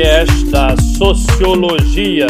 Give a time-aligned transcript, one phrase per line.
[0.00, 2.26] podcast da Sociologia.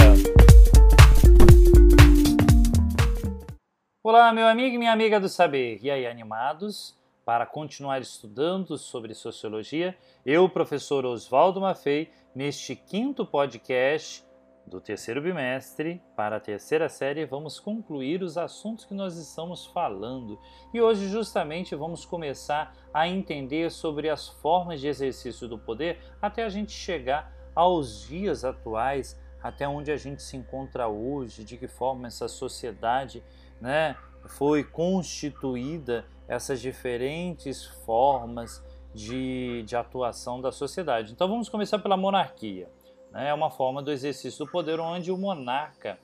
[4.02, 5.78] Olá, meu amigo e minha amiga do saber.
[5.80, 6.98] E aí, animados?
[7.24, 9.96] Para continuar estudando sobre sociologia,
[10.26, 14.24] eu, professor Oswaldo Maffei, neste quinto podcast
[14.66, 20.40] do terceiro bimestre para a terceira série, vamos concluir os assuntos que nós estamos falando.
[20.74, 26.42] E hoje, justamente, vamos começar a entender sobre as formas de exercício do poder até
[26.42, 31.66] a gente chegar aos dias atuais, até onde a gente se encontra hoje, de que
[31.66, 33.22] forma essa sociedade
[33.60, 33.96] né,
[34.26, 38.62] foi constituída, essas diferentes formas
[38.94, 41.12] de, de atuação da sociedade.
[41.12, 42.68] Então, vamos começar pela monarquia
[43.10, 45.98] né, é uma forma do exercício do poder onde o monarca,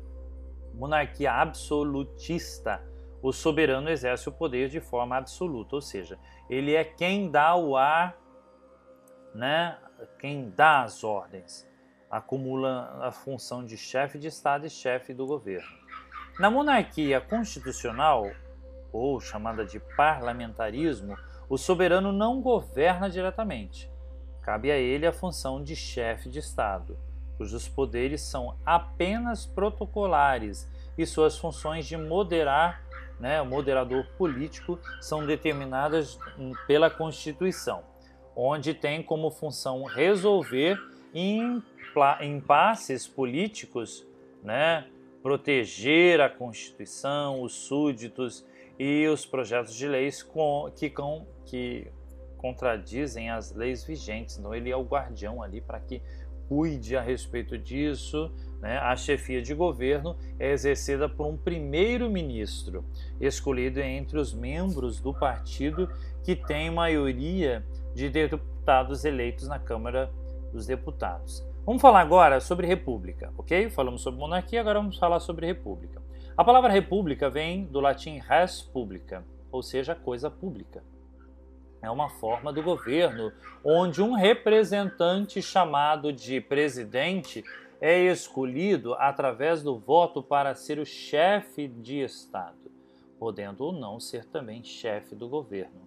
[0.74, 2.82] monarquia absolutista,
[3.28, 6.16] o soberano exerce o poder de forma absoluta, ou seja,
[6.48, 8.16] ele é quem dá o ar,
[9.34, 9.76] né,
[10.20, 11.68] quem dá as ordens,
[12.08, 15.76] acumula a função de chefe de Estado e chefe do governo.
[16.38, 18.30] Na monarquia constitucional,
[18.92, 23.90] ou chamada de parlamentarismo, o soberano não governa diretamente.
[24.40, 26.96] Cabe a ele a função de chefe de Estado,
[27.36, 32.85] cujos poderes são apenas protocolares e suas funções de moderar,
[33.18, 36.18] né, moderador político, são determinadas
[36.66, 37.82] pela Constituição,
[38.34, 40.78] onde tem como função resolver
[42.20, 44.06] impasses políticos,
[44.42, 44.86] né,
[45.22, 48.44] proteger a Constituição, os súditos
[48.78, 50.22] e os projetos de leis
[50.76, 50.92] que,
[51.46, 51.90] que
[52.36, 54.38] contradizem as leis vigentes.
[54.38, 56.02] Então, ele é o guardião ali para que
[56.48, 58.30] cuide a respeito disso.
[58.60, 58.78] Né?
[58.78, 62.84] A chefia de governo é exercida por um primeiro-ministro,
[63.20, 65.88] escolhido entre os membros do partido
[66.24, 67.64] que tem maioria
[67.94, 70.10] de deputados eleitos na Câmara
[70.52, 71.46] dos Deputados.
[71.64, 73.68] Vamos falar agora sobre república, ok?
[73.70, 76.00] Falamos sobre monarquia, agora vamos falar sobre república.
[76.36, 80.82] A palavra república vem do latim res publica, ou seja, coisa pública.
[81.82, 83.32] É uma forma do governo
[83.64, 87.44] onde um representante chamado de presidente
[87.80, 92.70] é escolhido através do voto para ser o chefe de Estado,
[93.18, 95.86] podendo ou não ser também chefe do governo.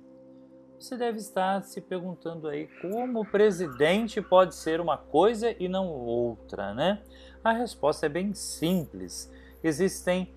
[0.79, 5.87] Você deve estar se perguntando aí como o presidente pode ser uma coisa e não
[5.89, 7.03] outra, né?
[7.43, 9.29] A resposta é bem simples.
[9.61, 10.33] Existem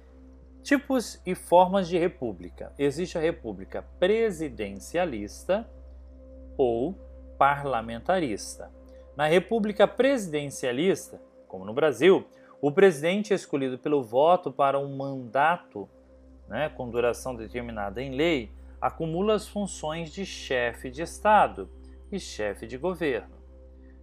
[0.63, 2.73] Tipos e formas de república.
[2.79, 5.69] Existe a república presidencialista
[6.57, 6.95] ou
[7.37, 8.71] parlamentarista.
[9.17, 12.25] Na república presidencialista, como no Brasil,
[12.61, 15.89] o presidente é escolhido pelo voto para um mandato
[16.49, 18.53] né, com duração determinada em lei
[18.83, 21.71] acumula as funções de chefe de Estado
[22.11, 23.41] e chefe de governo.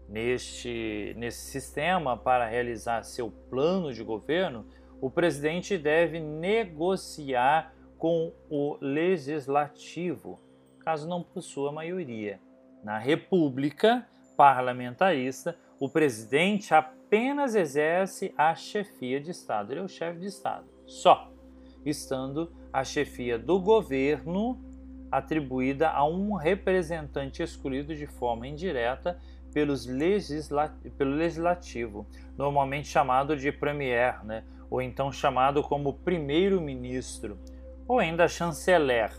[0.08, 4.66] Neste, nesse sistema, para realizar seu plano de governo,
[5.02, 10.40] o presidente deve negociar com o legislativo,
[10.80, 12.40] caso não possua maioria.
[12.84, 14.08] Na república
[14.38, 20.66] parlamentarista, o presidente apenas exerce a chefia de Estado, ele é o chefe de Estado,
[20.86, 21.32] só,
[21.86, 24.60] estando a chefia do governo
[25.12, 29.20] atribuída a um representante escolhido de forma indireta
[29.54, 32.06] pelos legisla pelo legislativo,
[32.38, 34.44] normalmente chamado de premier, né?
[34.70, 37.38] ou então chamado como primeiro-ministro,
[37.88, 39.12] ou ainda chanceler,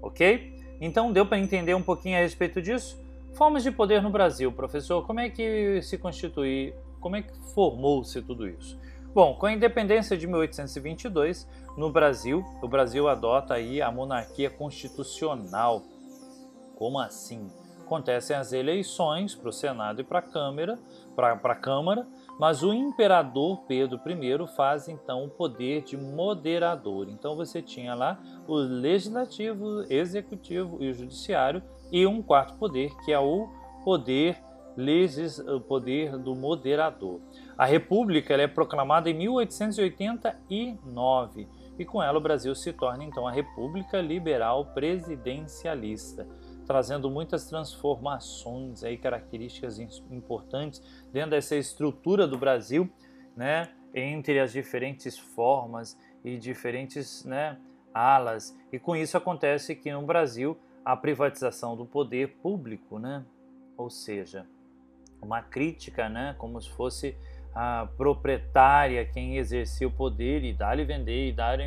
[0.00, 0.54] ok?
[0.80, 3.02] Então deu para entender um pouquinho a respeito disso?
[3.34, 8.22] Formas de poder no Brasil, professor, como é que se constitui, como é que formou-se
[8.22, 8.78] tudo isso?
[9.12, 15.82] Bom, com a independência de 1822, no Brasil, o Brasil adota aí a monarquia constitucional.
[16.76, 17.48] Como assim?
[17.84, 20.78] Acontecem as eleições para o Senado e para a Câmara,
[21.14, 22.08] para a Câmara,
[22.40, 27.10] mas o imperador Pedro I faz então o poder de moderador.
[27.10, 33.12] Então você tinha lá o legislativo, executivo e o judiciário e um quarto poder que
[33.12, 33.50] é o
[33.84, 34.42] poder
[34.74, 37.20] legis, o poder do moderador.
[37.56, 41.46] A República é proclamada em 1889
[41.78, 46.26] e com ela o Brasil se torna então a República Liberal Presidencialista.
[46.66, 49.78] Trazendo muitas transformações aí, características
[50.10, 50.82] importantes
[51.12, 52.90] dentro dessa estrutura do Brasil,
[53.36, 53.70] né?
[53.94, 57.58] Entre as diferentes formas e diferentes, né?
[57.92, 58.56] Alas.
[58.72, 63.24] E com isso acontece que no Brasil a privatização do poder público, né?
[63.76, 64.46] Ou seja,
[65.22, 66.34] uma crítica, né?
[66.38, 67.16] Como se fosse
[67.54, 71.58] a proprietária quem exercia o poder e dar-lhe vender e dar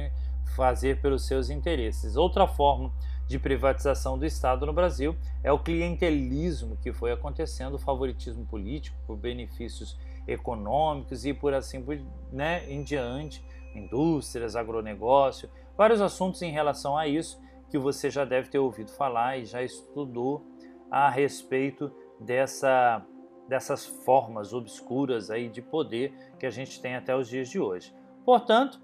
[0.55, 2.15] fazer pelos seus interesses.
[2.15, 2.91] Outra forma
[3.27, 8.97] de privatização do Estado no Brasil é o clientelismo que foi acontecendo, o favoritismo político
[9.05, 11.83] por benefícios econômicos e por assim
[12.31, 13.45] né, em diante,
[13.75, 19.37] indústrias, agronegócio, vários assuntos em relação a isso que você já deve ter ouvido falar
[19.37, 20.45] e já estudou
[20.89, 23.05] a respeito dessa
[23.47, 27.95] dessas formas obscuras aí de poder que a gente tem até os dias de hoje.
[28.25, 28.81] Portanto,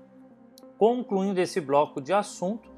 [0.77, 2.71] concluindo esse bloco de assunto,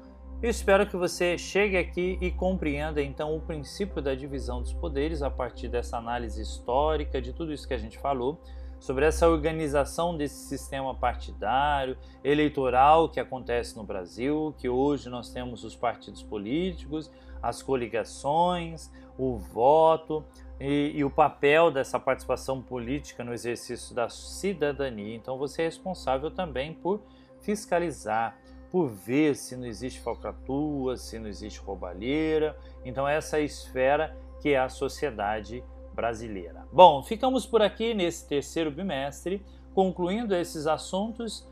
[0.46, 5.20] eu espero que você chegue aqui e compreenda então o princípio da divisão dos poderes
[5.20, 8.40] a partir dessa análise histórica de tudo isso que a gente falou
[8.78, 15.64] sobre essa organização desse sistema partidário, eleitoral que acontece no Brasil, que hoje nós temos
[15.64, 17.10] os partidos políticos,
[17.42, 18.88] as coligações,
[19.18, 20.24] o voto,
[20.60, 25.16] e, e, o papel dessa participação política no exercício da cidadania.
[25.16, 27.02] Então você é responsável também por
[27.40, 28.38] fiscalizar,
[28.70, 32.56] por ver se não existe falcatrua, se não existe roubalheira.
[32.84, 35.64] Então essa é a esfera que é a sociedade
[35.94, 36.66] brasileira.
[36.72, 41.48] Bom, ficamos por aqui nesse terceiro bimestre, concluindo esses assuntos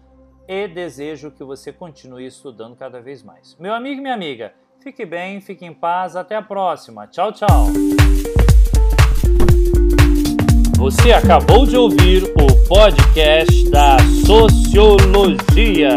[0.46, 3.56] e desejo que você continue estudando cada vez mais.
[3.58, 7.06] Meu amigo e minha amiga, fique bem, fique em paz, até a próxima.
[7.06, 7.68] Tchau, tchau.
[10.76, 13.96] Você acabou de ouvir o podcast da
[14.26, 15.96] Sociologia.